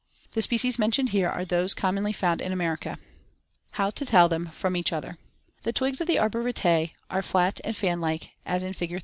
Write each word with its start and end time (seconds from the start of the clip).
The 0.31 0.41
species 0.41 0.79
mentioned 0.79 1.09
here 1.09 1.29
are 1.29 1.45
those 1.45 1.75
commonly 1.75 2.11
found 2.11 2.41
in 2.41 2.51
America. 2.51 2.97
How 3.73 3.91
to 3.91 4.03
tell 4.03 4.27
them 4.27 4.47
from 4.47 4.75
each 4.75 4.91
other: 4.91 5.19
The 5.61 5.73
twigs 5.73 6.01
of 6.01 6.07
the 6.07 6.17
arbor 6.17 6.41
vitae 6.41 6.93
are 7.11 7.21
flat 7.21 7.61
and 7.63 7.77
fan 7.77 7.99
like 7.99 8.31
as 8.43 8.63
in 8.63 8.73
Fig. 8.73 8.99